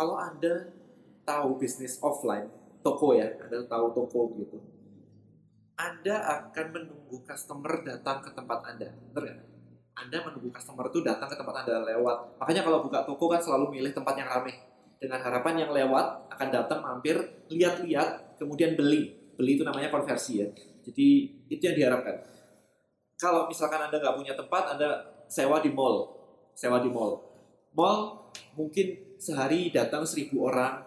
[0.00, 0.72] kalau Anda
[1.28, 2.48] tahu bisnis offline,
[2.80, 4.56] toko ya, Anda tahu toko gitu,
[5.76, 8.88] Anda akan menunggu customer datang ke tempat Anda.
[9.12, 9.48] Benar nggak?
[10.00, 12.40] Anda menunggu customer itu datang ke tempat Anda lewat.
[12.40, 14.56] Makanya kalau buka toko kan selalu milih tempat yang ramai.
[14.96, 17.20] Dengan harapan yang lewat akan datang mampir,
[17.52, 19.32] lihat-lihat, kemudian beli.
[19.36, 20.48] Beli itu namanya konversi ya.
[20.80, 21.08] Jadi
[21.52, 22.24] itu yang diharapkan.
[23.20, 24.88] Kalau misalkan Anda nggak punya tempat, Anda
[25.28, 26.08] sewa di mall.
[26.56, 27.20] Sewa di mall.
[27.76, 30.86] Mall mungkin sehari datang seribu orang,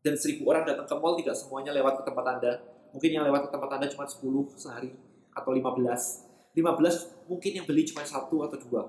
[0.00, 2.52] dan seribu orang datang ke mall tidak semuanya lewat ke tempat Anda.
[2.90, 4.90] Mungkin yang lewat ke tempat Anda cuma 10 sehari
[5.36, 6.56] atau 15.
[6.56, 8.82] 15 mungkin yang beli cuma satu atau dua.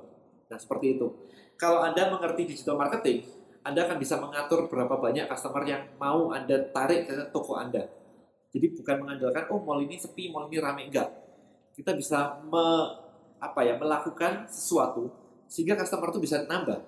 [0.50, 1.08] Nah, seperti itu.
[1.60, 3.28] Kalau Anda mengerti digital marketing,
[3.62, 7.86] Anda akan bisa mengatur berapa banyak customer yang mau Anda tarik ke toko Anda.
[8.52, 11.08] Jadi bukan mengandalkan oh mall ini sepi, mall ini rame enggak.
[11.72, 12.66] Kita bisa me,
[13.38, 15.08] apa ya, melakukan sesuatu
[15.46, 16.80] sehingga customer itu bisa nambah.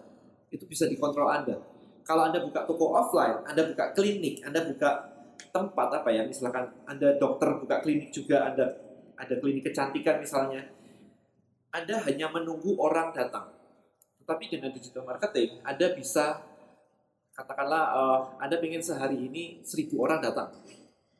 [0.53, 1.57] Itu bisa dikontrol Anda.
[2.05, 5.09] Kalau Anda buka toko offline, Anda buka klinik, Anda buka
[5.49, 8.69] tempat apa ya, misalkan Anda dokter buka klinik juga, Anda
[9.17, 10.61] ada klinik kecantikan misalnya,
[11.73, 13.49] Anda hanya menunggu orang datang.
[14.21, 16.43] Tetapi dengan digital marketing, Anda bisa
[17.33, 20.53] katakanlah uh, Anda ingin sehari ini seribu orang datang.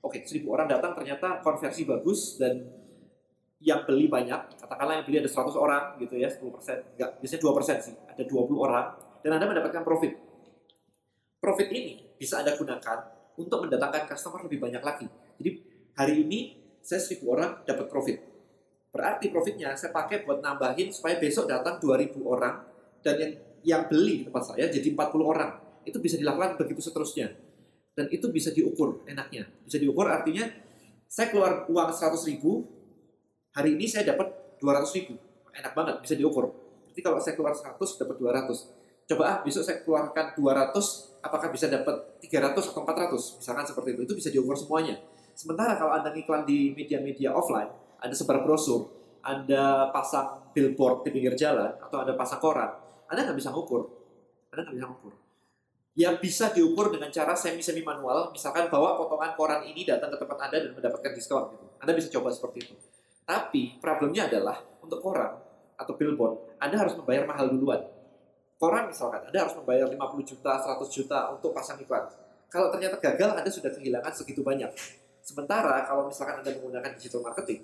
[0.03, 2.59] Oke, seribu orang datang ternyata konversi bagus dan
[3.63, 7.79] yang beli banyak, katakanlah yang beli ada 100 orang gitu ya, 10%, enggak, biasanya 2%
[7.79, 8.91] sih, ada 20 orang,
[9.23, 10.13] dan Anda mendapatkan profit.
[11.39, 12.97] Profit ini bisa Anda gunakan
[13.39, 15.07] untuk mendatangkan customer lebih banyak lagi.
[15.39, 15.49] Jadi
[15.97, 16.39] hari ini
[16.83, 18.17] saya 1000 orang dapat profit.
[18.93, 22.61] Berarti profitnya saya pakai buat nambahin supaya besok datang 2000 orang
[23.01, 25.51] dan yang yang beli di tempat saya jadi 40 orang.
[25.87, 27.31] Itu bisa dilakukan begitu seterusnya.
[27.95, 29.47] Dan itu bisa diukur enaknya.
[29.65, 30.45] Bisa diukur artinya
[31.13, 32.65] saya keluar uang 100 ribu,
[33.53, 35.13] hari ini saya dapat 200 ribu.
[35.53, 36.49] Enak banget, bisa diukur.
[36.89, 38.82] Jadi kalau saya keluar 100, dapat 200.
[39.03, 40.71] Coba ah, besok saya keluarkan 200,
[41.19, 43.39] apakah bisa dapat 300 atau 400?
[43.43, 44.95] Misalkan seperti itu, itu bisa diukur semuanya.
[45.35, 47.67] Sementara kalau Anda iklan di media-media offline,
[47.99, 48.87] Anda sebar brosur,
[49.19, 52.69] Anda pasang billboard di pinggir jalan, atau Anda pasang koran,
[53.11, 53.81] Anda nggak bisa ngukur.
[54.55, 55.13] Anda nggak bisa ngukur.
[55.93, 60.37] Yang bisa diukur dengan cara semi-semi manual, misalkan bawa potongan koran ini datang ke tempat
[60.49, 61.53] Anda dan mendapatkan diskon.
[61.53, 61.65] Gitu.
[61.83, 62.75] Anda bisa coba seperti itu.
[63.23, 65.37] Tapi problemnya adalah untuk koran
[65.77, 67.81] atau billboard, Anda harus membayar mahal duluan.
[68.63, 72.07] Koran misalkan, Anda harus membayar 50 juta, 100 juta untuk pasang iklan.
[72.47, 74.71] Kalau ternyata gagal, Anda sudah kehilangan segitu banyak.
[75.19, 77.59] Sementara kalau misalkan Anda menggunakan digital marketing,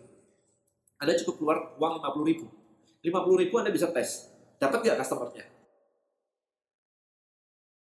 [1.00, 2.52] Anda cukup keluar uang 50 ribu.
[3.00, 4.28] 50 ribu Anda bisa tes.
[4.60, 5.48] Dapat nggak customernya?